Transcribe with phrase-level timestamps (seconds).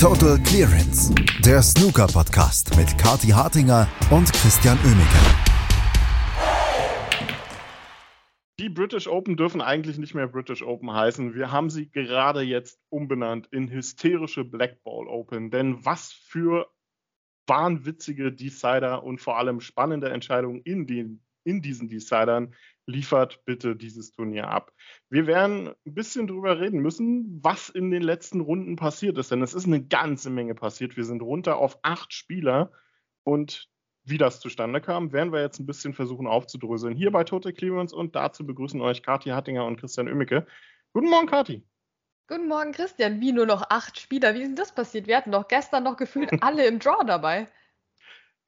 [0.00, 1.12] Total Clearance,
[1.44, 5.18] der Snooker-Podcast mit Kati Hartinger und Christian Oemeke.
[8.60, 11.34] Die British Open dürfen eigentlich nicht mehr British Open heißen.
[11.34, 15.50] Wir haben sie gerade jetzt umbenannt in hysterische Black Ball Open.
[15.50, 16.68] Denn was für
[17.48, 22.54] wahnwitzige Decider und vor allem spannende Entscheidungen in, den, in diesen Decidern
[22.88, 24.72] liefert bitte dieses Turnier ab.
[25.10, 29.42] Wir werden ein bisschen drüber reden müssen, was in den letzten Runden passiert ist, denn
[29.42, 30.96] es ist eine ganze Menge passiert.
[30.96, 32.72] Wir sind runter auf acht Spieler
[33.24, 33.68] und
[34.04, 36.96] wie das zustande kam, werden wir jetzt ein bisschen versuchen aufzudröseln.
[36.96, 40.46] Hier bei Total Clearance und dazu begrüßen euch Kathi Hattinger und Christian Oemmeke.
[40.94, 41.62] Guten Morgen, Kathi.
[42.26, 43.20] Guten Morgen, Christian.
[43.20, 44.34] Wie nur noch acht Spieler?
[44.34, 45.06] Wie ist denn das passiert?
[45.06, 47.48] Wir hatten doch gestern noch gefühlt alle im Draw dabei.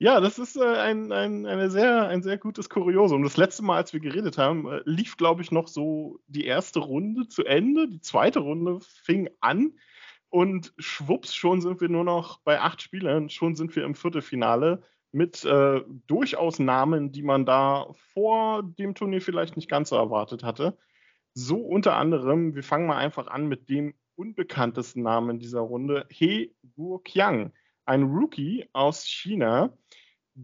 [0.02, 3.22] Ja, das ist äh, ein, ein, eine sehr, ein sehr gutes Kuriosum.
[3.22, 6.78] Das letzte Mal, als wir geredet haben, äh, lief, glaube ich, noch so die erste
[6.78, 7.86] Runde zu Ende.
[7.86, 9.74] Die zweite Runde fing an
[10.30, 13.28] und schwupps, schon sind wir nur noch bei acht Spielern.
[13.28, 19.20] Schon sind wir im Viertelfinale mit äh, durchaus Namen, die man da vor dem Turnier
[19.20, 20.78] vielleicht nicht ganz so erwartet hatte.
[21.34, 26.54] So unter anderem, wir fangen mal einfach an mit dem unbekanntesten Namen dieser Runde, He
[26.74, 27.52] Guoqiang
[27.90, 29.76] ein Rookie aus China,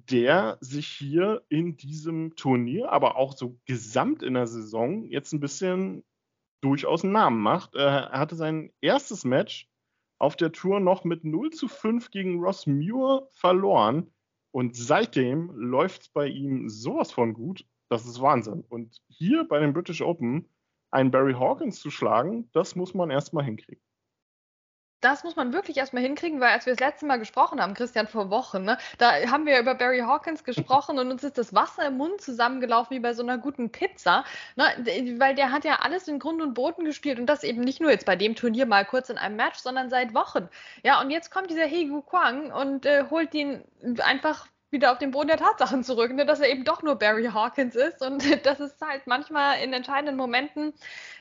[0.05, 5.41] der sich hier in diesem Turnier, aber auch so gesamt in der Saison jetzt ein
[5.41, 6.05] bisschen
[6.61, 7.75] durchaus einen Namen macht.
[7.75, 9.69] Er hatte sein erstes Match
[10.19, 14.13] auf der Tour noch mit 0 zu 5 gegen Ross Muir verloren.
[14.51, 17.67] Und seitdem läuft es bei ihm sowas von gut.
[17.89, 18.65] Das ist Wahnsinn.
[18.69, 20.49] Und hier bei den British Open
[20.91, 23.86] einen Barry Hawkins zu schlagen, das muss man erstmal hinkriegen
[25.01, 28.07] das muss man wirklich erstmal hinkriegen, weil als wir das letzte Mal gesprochen haben, Christian,
[28.07, 31.87] vor Wochen, ne, da haben wir über Barry Hawkins gesprochen und uns ist das Wasser
[31.87, 34.25] im Mund zusammengelaufen wie bei so einer guten Pizza,
[34.57, 34.65] ne,
[35.19, 37.91] weil der hat ja alles in Grund und Boden gespielt und das eben nicht nur
[37.91, 40.49] jetzt bei dem Turnier mal kurz in einem Match, sondern seit Wochen.
[40.83, 43.65] Ja, und jetzt kommt dieser Hegu Kwang und äh, holt ihn
[43.99, 47.27] einfach wieder auf den Boden der Tatsachen zurück, ne, dass er eben doch nur Barry
[47.27, 50.75] Hawkins ist und dass es halt manchmal in entscheidenden Momenten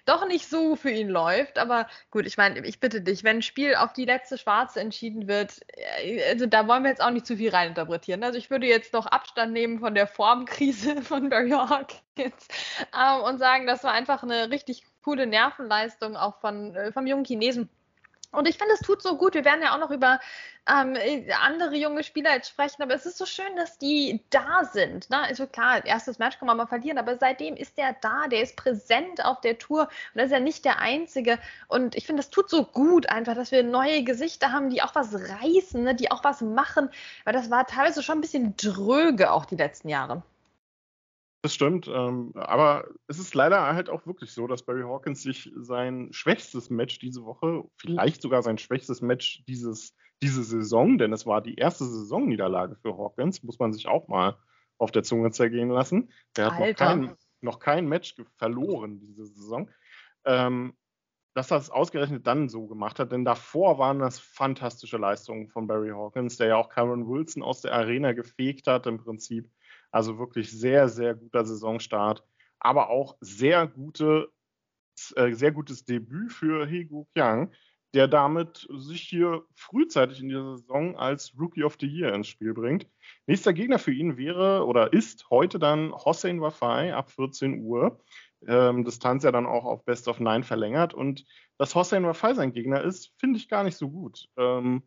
[0.05, 1.57] doch nicht so für ihn läuft.
[1.59, 5.27] Aber gut, ich meine, ich bitte dich, wenn ein Spiel auf die letzte Schwarze entschieden
[5.27, 5.61] wird,
[6.01, 8.23] äh, also da wollen wir jetzt auch nicht zu viel reininterpretieren.
[8.23, 12.47] Also ich würde jetzt noch Abstand nehmen von der Formkrise von Barry Hawkins
[12.93, 17.25] ähm, und sagen, das war einfach eine richtig coole Nervenleistung auch von, äh, vom jungen
[17.25, 17.69] Chinesen.
[18.35, 19.33] Und ich finde, es tut so gut.
[19.33, 20.19] Wir werden ja auch noch über
[20.67, 20.95] ähm,
[21.43, 25.09] andere junge Spieler jetzt sprechen, aber es ist so schön, dass die da sind.
[25.09, 25.19] Ne?
[25.19, 28.55] Also klar, erstes Match kann man mal verlieren, aber seitdem ist der da, der ist
[28.55, 31.39] präsent auf der Tour und das ist ja nicht der Einzige.
[31.67, 34.95] Und ich finde, das tut so gut einfach, dass wir neue Gesichter haben, die auch
[34.95, 35.95] was reißen, ne?
[35.95, 36.89] die auch was machen,
[37.23, 40.23] weil das war teilweise schon ein bisschen dröge auch die letzten Jahre.
[41.45, 45.51] Das stimmt, ähm, aber es ist leider halt auch wirklich so, dass Barry Hawkins sich
[45.55, 51.27] sein schwächstes Match diese Woche, vielleicht sogar sein schwächstes Match dieses, diese Saison, denn es
[51.27, 54.39] war die erste Saisonniederlage für Hawkins, muss man sich auch mal
[54.79, 56.11] auf der Zunge zergehen lassen.
[56.35, 59.69] Der hat noch kein, noch kein, Match verloren diese Saison.
[60.25, 60.73] Ähm,
[61.35, 65.67] dass er es ausgerechnet dann so gemacht hat, denn davor waren das fantastische Leistungen von
[65.67, 69.47] Barry Hawkins, der ja auch Cameron Wilson aus der Arena gefegt hat im Prinzip
[69.95, 72.21] also wirklich sehr, sehr guter Saisonstart,
[72.59, 74.29] aber auch sehr, gute,
[75.15, 77.53] äh, sehr gutes Debüt für Hego Kyang,
[77.93, 82.53] der damit sich hier frühzeitig in dieser Saison als Rookie of the Year ins Spiel
[82.53, 82.89] bringt.
[83.25, 88.03] Nächster Gegner für ihn wäre oder ist heute dann Hossein Wafai ab 14 Uhr.
[88.45, 90.93] Ähm, Distanz ja dann auch auf Best of Nine verlängert.
[90.93, 91.25] Und
[91.57, 94.27] dass Hossein Wafai sein Gegner ist, finde ich gar nicht so gut.
[94.35, 94.83] Ähm,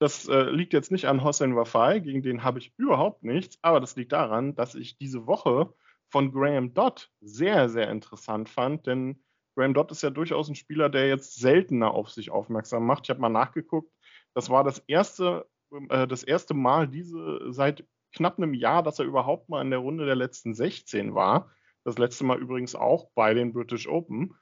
[0.00, 3.80] das äh, liegt jetzt nicht an Hossein Wafai, gegen den habe ich überhaupt nichts, aber
[3.80, 5.74] das liegt daran, dass ich diese Woche
[6.08, 9.22] von Graham Dodd sehr, sehr interessant fand, denn
[9.54, 13.04] Graham Dodd ist ja durchaus ein Spieler, der jetzt seltener auf sich aufmerksam macht.
[13.04, 13.92] Ich habe mal nachgeguckt,
[14.32, 15.46] das war das erste,
[15.90, 17.84] äh, das erste Mal diese seit
[18.14, 21.50] knapp einem Jahr, dass er überhaupt mal in der Runde der letzten 16 war.
[21.84, 24.34] Das letzte Mal übrigens auch bei den British Open.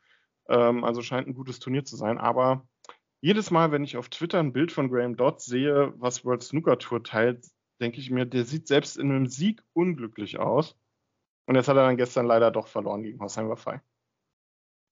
[0.49, 2.67] Ähm, also scheint ein gutes Turnier zu sein, aber
[3.21, 6.79] jedes Mal, wenn ich auf Twitter ein Bild von Graham Dodd sehe, was World Snooker
[6.79, 7.47] Tour teilt,
[7.81, 10.76] denke ich mir, der sieht selbst in einem Sieg unglücklich aus.
[11.47, 13.81] Und jetzt hat er dann gestern leider doch verloren gegen Hossein Wafai.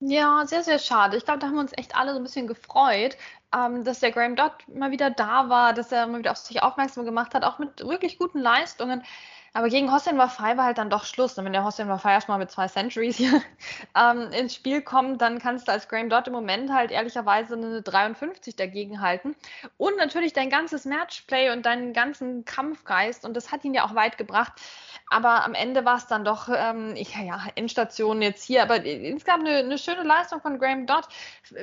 [0.01, 1.17] Ja, sehr, sehr schade.
[1.17, 3.17] Ich glaube, da haben wir uns echt alle so ein bisschen gefreut,
[3.55, 6.63] ähm, dass der Graham Dodd mal wieder da war, dass er mal wieder auf sich
[6.63, 9.03] aufmerksam gemacht hat, auch mit wirklich guten Leistungen.
[9.57, 11.39] Aber gegen Hossein Wafai war halt dann doch Schluss.
[11.39, 13.41] Und wenn der Hossein Wafai erstmal mit zwei Centuries hier
[13.97, 17.81] ähm, ins Spiel kommt, dann kannst du als Graham Dodd im Moment halt ehrlicherweise eine
[17.81, 19.35] 53 dagegen halten.
[19.79, 23.25] Und natürlich dein ganzes Matchplay und deinen ganzen Kampfgeist.
[23.25, 24.53] Und das hat ihn ja auch weit gebracht.
[25.09, 28.63] Aber am Ende war es dann doch, ähm, ich, ja, Endstation jetzt hier.
[28.63, 31.07] Aber insgesamt eine, eine schöne Leistung von Graham Dodd,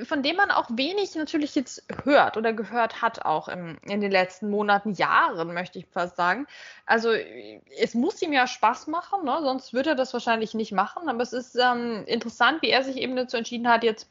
[0.05, 4.11] von dem man auch wenig natürlich jetzt hört oder gehört hat, auch im, in den
[4.11, 6.47] letzten Monaten, Jahren, möchte ich fast sagen.
[6.85, 9.37] Also es muss ihm ja Spaß machen, ne?
[9.41, 11.09] sonst würde er das wahrscheinlich nicht machen.
[11.09, 14.09] Aber es ist ähm, interessant, wie er sich eben dazu entschieden hat, jetzt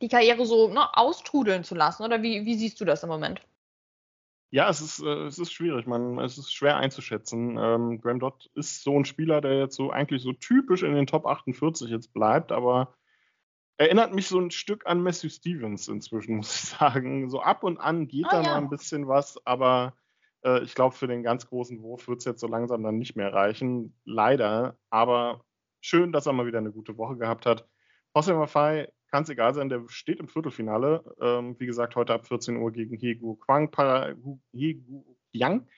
[0.00, 2.04] die Karriere so ne, austrudeln zu lassen.
[2.04, 3.40] Oder wie, wie siehst du das im Moment?
[4.52, 7.56] Ja, es ist, äh, es ist schwierig, man, es ist schwer einzuschätzen.
[7.58, 11.06] Ähm, Graham Dodd ist so ein Spieler, der jetzt so eigentlich so typisch in den
[11.06, 12.94] Top 48 jetzt bleibt, aber
[13.78, 17.30] erinnert mich so ein Stück an Matthew Stevens inzwischen, muss ich sagen.
[17.30, 18.48] So ab und an geht ah, da ja.
[18.50, 19.94] mal ein bisschen was, aber
[20.44, 23.16] äh, ich glaube, für den ganz großen Wurf wird es jetzt so langsam dann nicht
[23.16, 23.96] mehr reichen.
[24.04, 25.46] Leider, aber
[25.80, 27.66] schön, dass er mal wieder eine gute Woche gehabt hat.
[28.14, 31.04] José Maffei kann es egal sein, der steht im Viertelfinale.
[31.20, 34.14] Ähm, wie gesagt, heute ab 14 Uhr gegen Hegu Kwang, Para,
[34.52, 35.68] Hegu Yang.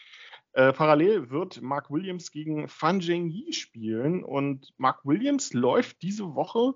[0.53, 6.75] Äh, parallel wird Mark Williams gegen Fan Zhengyi spielen und Mark Williams läuft diese Woche,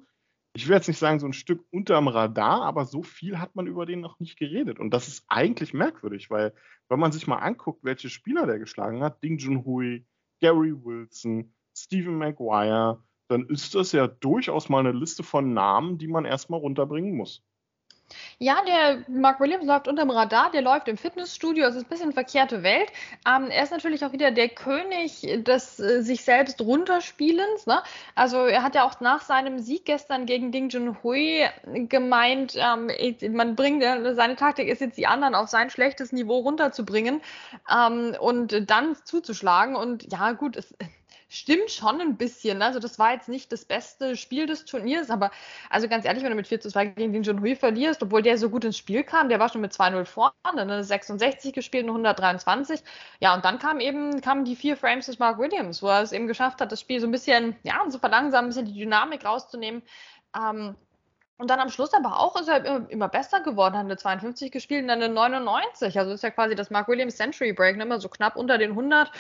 [0.53, 3.69] ich will jetzt nicht sagen so ein Stück unterm Radar, aber so viel hat man
[3.69, 6.53] über den noch nicht geredet und das ist eigentlich merkwürdig, weil
[6.89, 10.05] wenn man sich mal anguckt, welche Spieler der geschlagen hat, Ding Junhui,
[10.41, 16.09] Gary Wilson, Stephen Maguire, dann ist das ja durchaus mal eine Liste von Namen, die
[16.09, 17.43] man erstmal runterbringen muss.
[18.39, 22.13] Ja, der Mark Williams läuft unterm Radar, der läuft im Fitnessstudio, es ist ein bisschen
[22.13, 22.91] verkehrte Welt.
[23.27, 27.67] Ähm, er ist natürlich auch wieder der König des äh, sich selbst runterspielens.
[27.67, 27.83] Ne?
[28.15, 31.45] Also er hat ja auch nach seinem Sieg gestern gegen Ding Junhui
[31.89, 32.91] gemeint, ähm,
[33.35, 37.21] man bringt, äh, seine Taktik ist jetzt die anderen auf sein schlechtes Niveau runterzubringen
[37.71, 39.77] ähm, und dann zuzuschlagen.
[39.77, 40.75] Und ja, gut, es,
[41.29, 42.63] stimmt schon ein bisschen.
[42.63, 45.31] Also das war jetzt nicht das beste Spiel des Turniers, aber
[45.71, 48.23] also ganz ehrlich, wenn du mit 4 zu 2 gegen den John Hui verlierst, obwohl
[48.23, 51.85] der so gut ins Spiel kam, der war schon mit 2-0 vorne, ne, 66 gespielt
[51.85, 52.83] und 123.
[53.21, 56.13] Ja, und dann kam eben, kamen die vier Frames des Mark Williams, wo er es
[56.13, 59.25] eben geschafft hat, das Spiel so ein bisschen, ja, so verlangsamen, ein bisschen die Dynamik
[59.25, 59.83] rauszunehmen.
[60.37, 60.77] Ähm,
[61.39, 64.83] und dann am Schluss aber auch ist er immer besser geworden, hat eine 52 gespielt
[64.83, 65.97] und dann eine 99.
[65.97, 67.85] Also ist ja quasi das Mark Williams Century Break, ne?
[67.85, 69.13] immer so knapp unter den 100.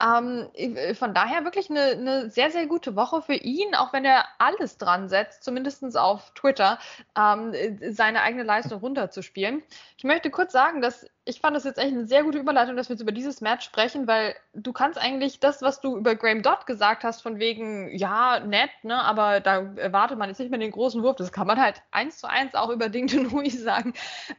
[0.00, 0.48] Ähm,
[0.94, 4.78] von daher wirklich eine, eine, sehr, sehr gute Woche für ihn, auch wenn er alles
[4.78, 6.78] dran setzt, zumindest auf Twitter,
[7.18, 7.52] ähm,
[7.90, 9.64] seine eigene Leistung runterzuspielen.
[9.98, 12.88] Ich möchte kurz sagen, dass ich fand das jetzt echt eine sehr gute Überleitung, dass
[12.88, 16.42] wir jetzt über dieses Match sprechen, weil du kannst eigentlich das, was du über Graham
[16.42, 20.60] Dodd gesagt hast, von wegen, ja, nett, ne, aber da erwartet man jetzt nicht mehr
[20.60, 21.16] den großen Wurf.
[21.16, 23.94] Das kann man halt eins zu eins auch über Ding Junhui sagen,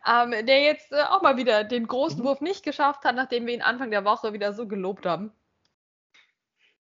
[0.07, 2.25] ähm, der jetzt äh, auch mal wieder den großen mhm.
[2.25, 5.31] Wurf nicht geschafft hat, nachdem wir ihn Anfang der Woche wieder so gelobt haben.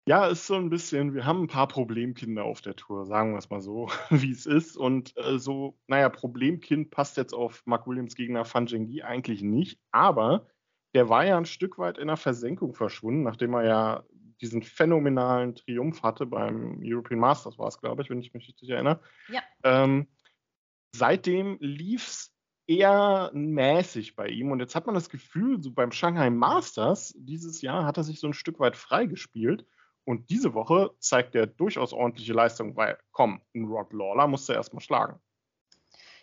[0.06, 3.38] Ja, ist so ein bisschen, wir haben ein paar Problemkinder auf der Tour, sagen wir
[3.38, 4.76] es mal so, wie es ist.
[4.76, 9.78] Und äh, so, naja, Problemkind passt jetzt auf Mark Williams Gegner Fan Zhengyi eigentlich nicht,
[9.92, 10.46] aber
[10.94, 14.04] der war ja ein Stück weit in der Versenkung verschwunden, nachdem er ja
[14.40, 18.70] diesen phänomenalen Triumph hatte beim European Masters, war es, glaube ich, wenn ich mich richtig
[18.70, 19.00] erinnere.
[19.28, 19.42] Ja.
[19.62, 20.08] Ähm,
[20.94, 22.34] seitdem lief es
[22.66, 24.50] eher mäßig bei ihm.
[24.50, 28.20] Und jetzt hat man das Gefühl, so beim Shanghai Masters dieses Jahr hat er sich
[28.20, 29.66] so ein Stück weit freigespielt.
[30.10, 34.56] Und diese Woche zeigt er durchaus ordentliche Leistung, weil, komm, ein Rod Lawler musste er
[34.56, 35.20] erstmal schlagen.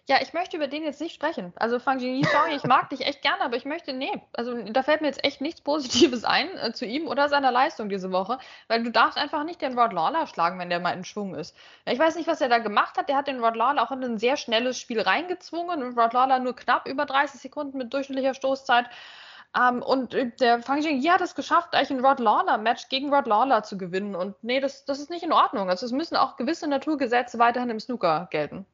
[0.10, 1.54] Ja, ich möchte über den jetzt nicht sprechen.
[1.56, 4.84] Also Fang Jingyi, sorry, ich mag dich echt gerne, aber ich möchte, nee, also da
[4.84, 8.40] fällt mir jetzt echt nichts Positives ein äh, zu ihm oder seiner Leistung diese Woche,
[8.68, 11.56] weil du darfst einfach nicht den Rod Lawler schlagen, wenn der mal in Schwung ist.
[11.86, 13.08] Ich weiß nicht, was er da gemacht hat.
[13.08, 16.40] Der hat den Rod Lawler auch in ein sehr schnelles Spiel reingezwungen und Rod Lawler
[16.40, 18.90] nur knapp über 30 Sekunden mit durchschnittlicher Stoßzeit.
[19.58, 23.14] Um, ähm, und äh, der Fang Jingyi hat es geschafft, eigentlich ein Rod Lawler-Match gegen
[23.14, 24.16] Rod Lawler zu gewinnen.
[24.16, 25.70] Und nee, das, das ist nicht in Ordnung.
[25.70, 28.66] Also es müssen auch gewisse Naturgesetze weiterhin im Snooker gelten.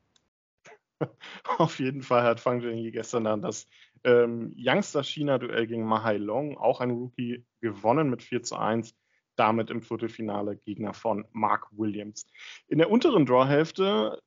[1.58, 3.68] Auf jeden Fall hat Fang Jingyi gestern dann das
[4.04, 8.94] ähm, Youngster-China-Duell gegen Mahai Long, auch ein Rookie, gewonnen mit 4 zu 1
[9.36, 12.28] damit im Viertelfinale Gegner von Mark Williams.
[12.68, 14.22] In der unteren Draw-Hälfte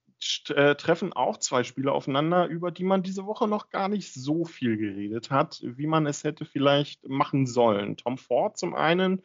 [0.48, 4.44] äh, treffen auch zwei Spieler aufeinander, über die man diese Woche noch gar nicht so
[4.44, 7.96] viel geredet hat, wie man es hätte vielleicht machen sollen.
[7.96, 9.22] Tom Ford zum einen,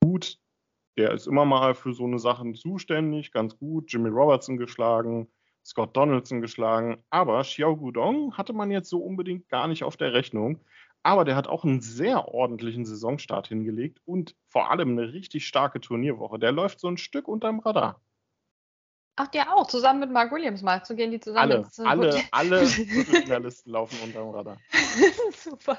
[0.00, 0.38] gut,
[0.96, 3.92] der ist immer mal für so eine Sachen zuständig, ganz gut.
[3.92, 5.28] Jimmy Robertson geschlagen,
[5.64, 10.12] Scott Donaldson geschlagen, aber Xiao Gudong hatte man jetzt so unbedingt gar nicht auf der
[10.12, 10.60] Rechnung.
[11.04, 15.80] Aber der hat auch einen sehr ordentlichen Saisonstart hingelegt und vor allem eine richtig starke
[15.80, 16.38] Turnierwoche.
[16.38, 18.00] Der läuft so ein Stück unterm Radar.
[19.16, 21.66] Ach, der auch, zusammen mit Mark Williams mal zu gehen, die zusammen.
[21.76, 24.56] Alle, alle, alle Viertelfinalisten laufen unterm Radar.
[25.32, 25.78] Super.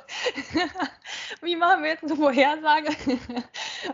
[1.41, 2.89] Wie machen wir jetzt eine Vorhersage?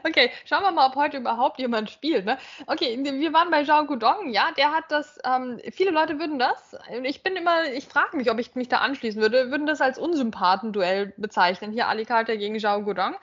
[0.03, 2.25] Okay, schauen wir mal, ob heute überhaupt jemand spielt.
[2.25, 2.37] Ne?
[2.67, 4.29] Okay, wir waren bei Zhao Gudong.
[4.29, 8.29] Ja, der hat das, ähm, viele Leute würden das, ich bin immer, ich frage mich,
[8.29, 11.71] ob ich mich da anschließen würde, würden das als Unsympathenduell bezeichnen.
[11.71, 13.15] Hier Alicante gegen Zhao Gudong.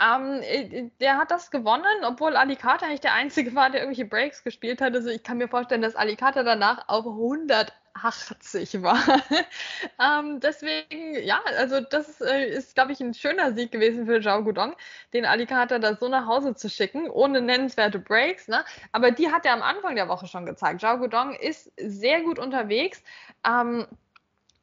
[0.00, 4.44] Ähm, äh, der hat das gewonnen, obwohl Alicante eigentlich der Einzige war, der irgendwelche Breaks
[4.44, 4.94] gespielt hat.
[4.94, 8.98] Also ich kann mir vorstellen, dass Alicante danach auf 100 80 war.
[10.00, 14.42] ähm, deswegen, ja, also das äh, ist, glaube ich, ein schöner Sieg gewesen für Zhao
[14.42, 14.74] Gudong,
[15.12, 18.48] den Alicante da so nach Hause zu schicken, ohne nennenswerte Breaks.
[18.48, 18.64] Ne?
[18.92, 20.80] Aber die hat er am Anfang der Woche schon gezeigt.
[20.80, 23.02] Zhao Gudong ist sehr gut unterwegs.
[23.46, 23.86] Ähm,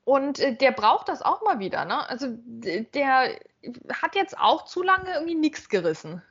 [0.06, 1.86] und äh, der braucht das auch mal wieder.
[1.86, 2.10] Ne?
[2.10, 3.40] Also der
[4.02, 6.22] hat jetzt auch zu lange irgendwie nichts gerissen.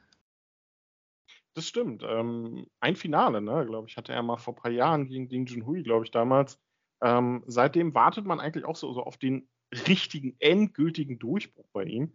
[1.59, 2.05] Das stimmt.
[2.07, 5.45] Ähm, ein Finale, ne, glaube ich, hatte er mal vor ein paar Jahren gegen Ding
[5.45, 6.57] Junhui, glaube ich, damals.
[7.03, 9.49] Ähm, seitdem wartet man eigentlich auch so, so auf den
[9.89, 12.15] richtigen, endgültigen Durchbruch bei ihm.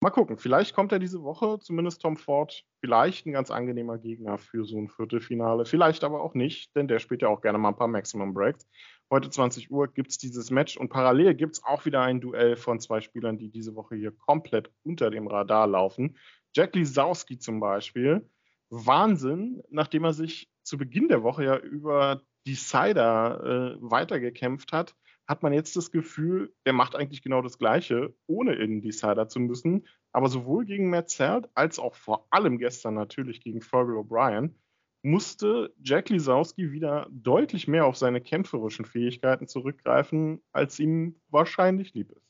[0.00, 4.36] Mal gucken, vielleicht kommt er diese Woche, zumindest Tom Ford, vielleicht ein ganz angenehmer Gegner
[4.36, 7.70] für so ein Viertelfinale, vielleicht aber auch nicht, denn der spielt ja auch gerne mal
[7.70, 8.68] ein paar Maximum Breaks.
[9.10, 12.56] Heute 20 Uhr gibt es dieses Match und parallel gibt es auch wieder ein Duell
[12.56, 16.18] von zwei Spielern, die diese Woche hier komplett unter dem Radar laufen.
[16.54, 18.28] Jack Lisowski zum Beispiel.
[18.70, 24.94] Wahnsinn, nachdem er sich zu Beginn der Woche ja über Decider äh, weitergekämpft hat,
[25.26, 29.40] hat man jetzt das Gefühl, der macht eigentlich genau das Gleiche, ohne in Decider zu
[29.40, 29.86] müssen.
[30.12, 34.54] Aber sowohl gegen Matt Zert als auch vor allem gestern natürlich gegen Fergal O'Brien
[35.02, 42.10] musste Jack Lisowski wieder deutlich mehr auf seine kämpferischen Fähigkeiten zurückgreifen, als ihm wahrscheinlich lieb
[42.10, 42.25] ist.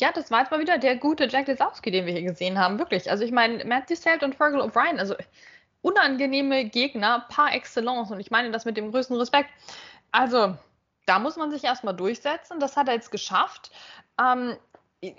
[0.00, 2.78] Ja, das war jetzt mal wieder der gute Jack Lisowski, den wir hier gesehen haben,
[2.78, 3.10] wirklich.
[3.10, 5.16] Also ich meine, Matt Disselt und Fergal O'Brien, also
[5.82, 8.10] unangenehme Gegner par excellence.
[8.10, 9.50] Und ich meine das mit dem größten Respekt.
[10.12, 10.56] Also,
[11.06, 12.60] da muss man sich erstmal durchsetzen.
[12.60, 13.70] Das hat er jetzt geschafft.
[14.20, 14.56] Ähm,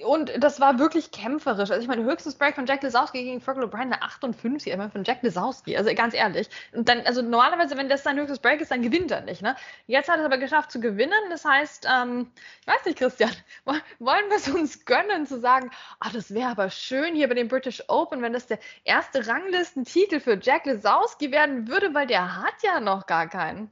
[0.05, 1.71] und das war wirklich kämpferisch.
[1.71, 5.05] Also ich meine, höchstes Break von Jack Lesowski gegen Fergal O'Brien, eine 58, immer von
[5.05, 5.77] Jack Lesowski.
[5.77, 6.49] Also ganz ehrlich.
[6.73, 9.41] Und dann, also normalerweise, wenn das sein höchstes Break ist, dann gewinnt er nicht.
[9.41, 9.55] Ne?
[9.87, 11.13] Jetzt hat er es aber geschafft zu gewinnen.
[11.29, 13.31] Das heißt, ähm, ich weiß nicht, Christian,
[13.65, 15.71] wollen wir es uns gönnen zu sagen,
[16.01, 20.19] ach, das wäre aber schön hier bei dem British Open, wenn das der erste Ranglistentitel
[20.19, 23.71] für Jack Lesowski werden würde, weil der hat ja noch gar keinen.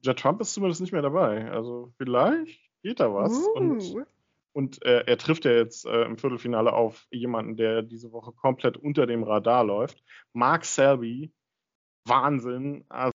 [0.00, 1.50] Ja, Trump ist zumindest nicht mehr dabei.
[1.50, 3.32] Also vielleicht geht da was.
[3.32, 3.50] Uh.
[3.52, 4.06] Und
[4.54, 8.76] und äh, er trifft ja jetzt äh, im Viertelfinale auf jemanden, der diese Woche komplett
[8.76, 10.02] unter dem Radar läuft.
[10.32, 11.32] Mark Selby,
[12.06, 12.84] Wahnsinn.
[12.88, 13.12] Also,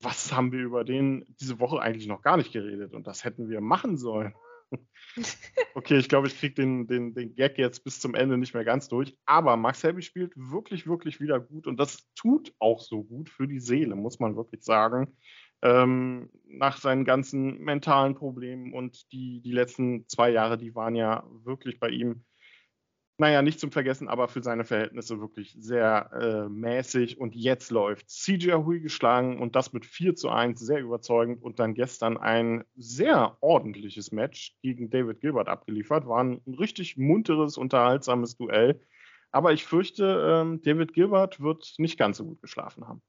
[0.00, 2.94] was haben wir über den diese Woche eigentlich noch gar nicht geredet?
[2.94, 4.34] Und das hätten wir machen sollen.
[5.74, 8.64] okay, ich glaube, ich kriege den, den, den Gag jetzt bis zum Ende nicht mehr
[8.64, 9.16] ganz durch.
[9.26, 11.66] Aber Mark Selby spielt wirklich, wirklich wieder gut.
[11.66, 15.16] Und das tut auch so gut für die Seele, muss man wirklich sagen
[15.62, 21.24] ähm, nach seinen ganzen mentalen Problemen und die, die letzten zwei Jahre, die waren ja
[21.44, 22.24] wirklich bei ihm,
[23.16, 27.18] naja, nicht zum Vergessen, aber für seine Verhältnisse wirklich sehr äh, mäßig.
[27.18, 31.40] Und jetzt läuft CJ Hui geschlagen und das mit 4 zu 1, sehr überzeugend.
[31.40, 37.56] Und dann gestern ein sehr ordentliches Match gegen David Gilbert abgeliefert, war ein richtig munteres,
[37.56, 38.80] unterhaltsames Duell,
[39.34, 43.02] aber ich fürchte, ähm, David Gilbert wird nicht ganz so gut geschlafen haben.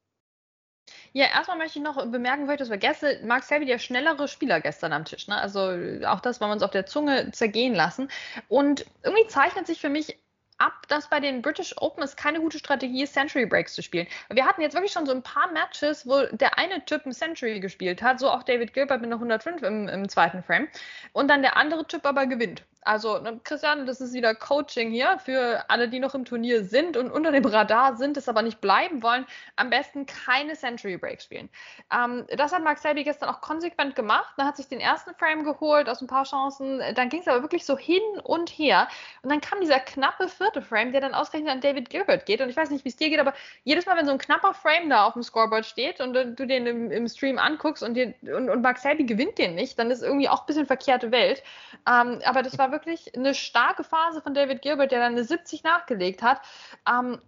[1.15, 4.59] Ja, erstmal möchte ich noch bemerken, weil ich das vergesse, Mark Selby der schnellere Spieler
[4.59, 5.29] gestern am Tisch.
[5.29, 5.37] Ne?
[5.37, 5.61] Also
[6.05, 8.09] auch das wollen wir uns auf der Zunge zergehen lassen.
[8.49, 10.19] Und irgendwie zeichnet sich für mich
[10.57, 14.07] ab, dass bei den British Open es keine gute Strategie ist, Century Breaks zu spielen.
[14.29, 17.61] Wir hatten jetzt wirklich schon so ein paar Matches, wo der eine Typ ein Century
[17.61, 20.67] gespielt hat, so auch David Gilbert mit einer 105 im, im zweiten Frame,
[21.13, 22.65] und dann der andere Typ aber gewinnt.
[22.85, 26.97] Also, ne, Christian, das ist wieder Coaching hier für alle, die noch im Turnier sind
[26.97, 29.25] und unter dem Radar sind, es aber nicht bleiben wollen.
[29.55, 31.49] Am besten keine Century Breaks spielen.
[31.91, 34.31] Ähm, das hat Mark Selby gestern auch konsequent gemacht.
[34.37, 36.79] Dann hat sich den ersten Frame geholt aus ein paar Chancen.
[36.93, 38.87] Dann ging es aber wirklich so hin und her.
[39.23, 42.39] Und dann kam dieser knappe vierte Frame, der dann ausgerechnet an David Gilbert geht.
[42.39, 44.53] Und ich weiß nicht, wie es dir geht, aber jedes Mal, wenn so ein knapper
[44.53, 48.13] Frame da auf dem Scoreboard steht und du den im, im Stream anguckst und, dir,
[48.21, 51.41] und, und Mark Selby gewinnt den nicht, dann ist irgendwie auch ein bisschen verkehrte Welt.
[51.89, 52.74] Ähm, aber das war wirklich
[53.15, 56.41] eine starke Phase von David Gilbert, der dann eine 70 nachgelegt hat.
[56.87, 57.21] Ähm,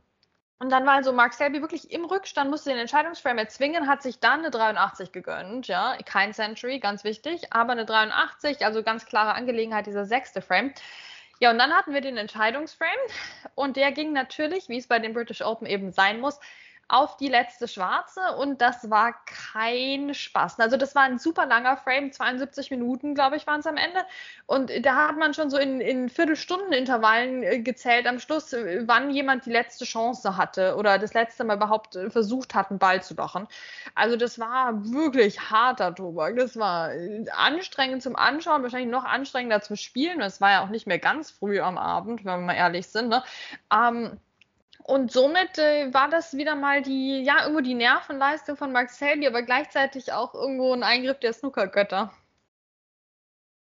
[0.59, 4.19] und dann war also Mark Selby wirklich im Rückstand, musste den Entscheidungsframe erzwingen, hat sich
[4.19, 9.35] dann eine 83 gegönnt, ja, kein Century, ganz wichtig, aber eine 83, also ganz klare
[9.35, 10.73] Angelegenheit, dieser sechste Frame.
[11.39, 12.89] Ja, und dann hatten wir den Entscheidungsframe
[13.53, 16.39] und der ging natürlich, wie es bei den British Open eben sein muss,
[16.89, 20.60] auf die letzte schwarze und das war kein Spaß.
[20.60, 24.00] Also das war ein super langer Frame, 72 Minuten, glaube ich, waren es am Ende.
[24.46, 29.10] Und da hat man schon so in, in Viertelstundenintervallen äh, gezählt am Schluss, äh, wann
[29.10, 33.03] jemand die letzte Chance hatte oder das letzte Mal überhaupt äh, versucht hat, einen Ball
[33.03, 33.48] zu lochen.
[33.94, 36.38] Also das war wirklich harter Tobak.
[36.38, 36.91] Das war
[37.36, 40.20] anstrengend zum Anschauen, wahrscheinlich noch anstrengender zum Spielen.
[40.20, 43.10] Das war ja auch nicht mehr ganz früh am Abend, wenn wir mal ehrlich sind.
[43.10, 43.24] Ne?
[43.74, 44.17] Ähm,
[44.88, 49.27] und somit äh, war das wieder mal die, ja, irgendwo die Nervenleistung von Max Selby,
[49.27, 52.13] aber gleichzeitig auch irgendwo ein Eingriff der Snookergötter.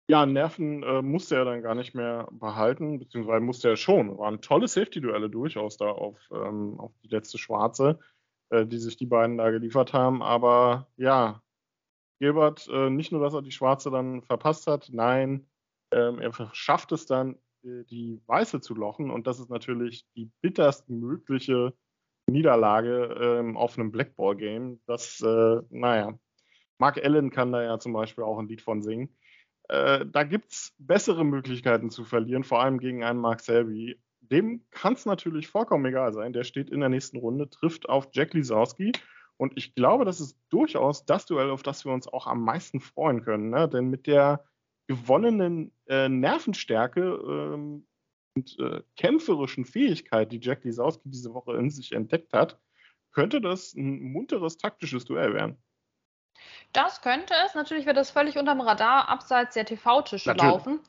[0.08, 4.16] Ja, Nerven äh, musste er dann gar nicht mehr behalten, beziehungsweise musste er schon.
[4.18, 7.98] Waren tolle Safety-Duelle durchaus da auf, ähm, auf die letzte Schwarze,
[8.50, 10.22] äh, die sich die beiden da geliefert haben.
[10.22, 11.42] Aber ja,
[12.20, 15.48] Gilbert, äh, nicht nur, dass er die Schwarze dann verpasst hat, nein,
[15.90, 19.10] ähm, er schafft es dann, die Weiße zu lochen.
[19.10, 21.72] Und das ist natürlich die bitterst mögliche
[22.28, 24.80] Niederlage ähm, auf einem Blackball-Game.
[24.86, 26.18] Das, äh, naja,
[26.78, 29.16] Mark Allen kann da ja zum Beispiel auch ein Lied von singen.
[29.68, 34.00] Äh, da gibt es bessere Möglichkeiten zu verlieren, vor allem gegen einen Mark Selby.
[34.20, 36.32] Dem kann es natürlich vollkommen egal sein.
[36.32, 38.92] Der steht in der nächsten Runde, trifft auf Jack Lisowski.
[39.36, 42.80] Und ich glaube, das ist durchaus das Duell, auf das wir uns auch am meisten
[42.80, 43.50] freuen können.
[43.50, 43.68] Ne?
[43.68, 44.44] Denn mit der
[44.86, 47.86] gewonnenen äh, Nervenstärke ähm,
[48.34, 52.58] und äh, kämpferischen Fähigkeit, die Jack Lisowski diese Woche in sich entdeckt hat,
[53.12, 55.56] könnte das ein munteres taktisches Duell werden.
[56.72, 57.54] Das könnte es.
[57.54, 60.80] Natürlich wird das völlig unterm Radar abseits der TV-Tische laufen.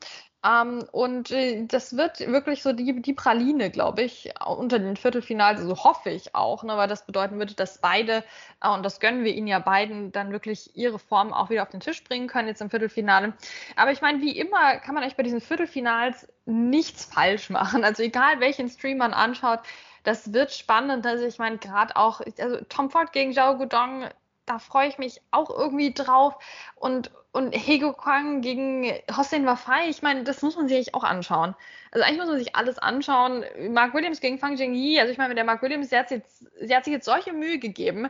[0.44, 5.60] Ähm, und äh, das wird wirklich so die, die Praline, glaube ich, unter den Viertelfinals,
[5.60, 8.22] so hoffe ich auch, ne, weil das bedeuten würde, dass beide,
[8.62, 11.70] äh, und das gönnen wir ihnen ja beiden, dann wirklich ihre Form auch wieder auf
[11.70, 13.32] den Tisch bringen können jetzt im Viertelfinale.
[13.74, 17.82] Aber ich meine, wie immer kann man eigentlich bei diesen Viertelfinals nichts falsch machen.
[17.84, 19.60] Also egal welchen Stream man anschaut,
[20.04, 21.04] das wird spannend.
[21.04, 24.08] Also ich meine, gerade auch, also Tom Ford gegen Zhao Gudong
[24.48, 26.36] da freue ich mich auch irgendwie drauf.
[26.76, 31.54] Und, und Hego Kwang gegen Hossein Wafai, ich meine, das muss man sich auch anschauen.
[31.90, 33.44] Also eigentlich muss man sich alles anschauen.
[33.70, 36.78] Mark Williams gegen Fang Jingyi, also ich meine, der Mark Williams, der hat, jetzt, der
[36.78, 38.08] hat sich jetzt solche Mühe gegeben,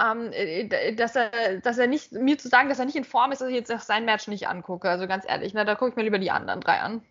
[0.00, 3.32] ähm, äh, dass er, dass er nicht, mir zu sagen, dass er nicht in Form
[3.32, 4.88] ist, dass ich jetzt sein Match nicht angucke.
[4.88, 7.02] Also ganz ehrlich, na, da gucke ich mir lieber die anderen drei an.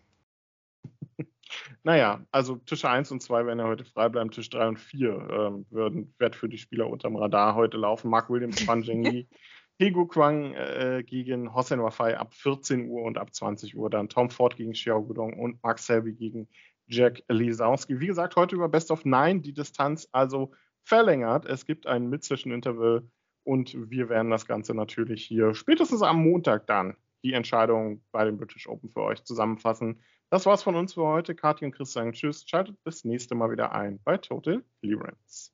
[1.82, 4.30] Naja, also Tische 1 und 2 werden ja heute frei bleiben.
[4.30, 8.10] Tisch 3 und 4 ähm, würden, wird für die Spieler unterm Radar heute laufen.
[8.10, 9.28] Mark Williams, Fan Zhengyi,
[9.78, 14.30] Hego Kwang äh, gegen Hossein Wafai ab 14 Uhr und ab 20 Uhr dann Tom
[14.30, 16.48] Ford gegen Xiao Gudong und Mark Selby gegen
[16.88, 18.00] Jack Lisowski.
[18.00, 20.52] Wie gesagt, heute über Best of Nine die Distanz also
[20.82, 21.44] verlängert.
[21.44, 23.08] Es gibt ein Mid-Session-Interval
[23.44, 28.38] und wir werden das Ganze natürlich hier spätestens am Montag dann die Entscheidung bei den
[28.38, 30.00] British Open für euch zusammenfassen.
[30.30, 31.34] Das war's von uns für heute.
[31.34, 32.44] Kathi und Chris sagen Tschüss.
[32.46, 35.52] Schaltet das nächste Mal wieder ein bei Total Clearance.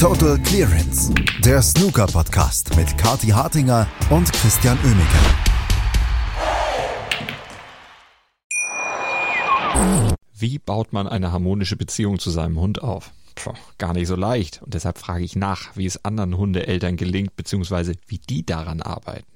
[0.00, 1.12] Total Clearance,
[1.44, 5.18] der Snooker-Podcast mit Kathi Hartinger und Christian Oemeke.
[10.32, 13.12] Wie baut man eine harmonische Beziehung zu seinem Hund auf?
[13.34, 14.62] Puh, gar nicht so leicht.
[14.62, 19.35] Und deshalb frage ich nach, wie es anderen Hundeeltern gelingt, beziehungsweise wie die daran arbeiten.